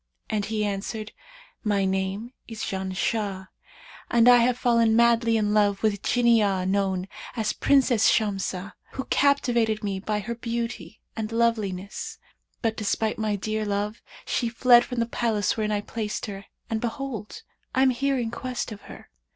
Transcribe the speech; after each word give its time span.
and 0.31 0.45
he 0.45 0.65
answered, 0.65 1.11
'My 1.63 1.85
name 1.85 2.33
is 2.47 2.63
Janshah, 2.63 3.49
and 4.09 4.27
I 4.27 4.37
have 4.37 4.57
fallen 4.57 4.95
madly 4.95 5.37
in 5.37 5.53
love 5.53 5.83
with 5.83 5.93
a 5.93 5.97
Jinniyah 5.97 6.67
known 6.67 7.07
as 7.35 7.53
Princess 7.53 8.09
Shamsah, 8.11 8.73
who 8.93 9.03
captivated 9.11 9.83
me 9.83 9.99
by 9.99 10.19
her 10.21 10.33
beauty 10.33 10.99
and 11.15 11.31
loveliness; 11.31 12.17
but 12.63 12.75
despite 12.75 13.19
my 13.19 13.35
dear 13.35 13.63
love 13.63 14.01
she 14.25 14.49
fled 14.49 14.83
from 14.85 14.99
the 15.01 15.05
palace 15.05 15.55
wherein 15.55 15.71
I 15.71 15.81
placed 15.81 16.25
her 16.25 16.45
and 16.67 16.81
behold, 16.81 17.43
I 17.75 17.83
am 17.83 17.91
here 17.91 18.17
in 18.17 18.31
quest 18.31 18.71
of 18.71 18.81
her.' 18.89 19.11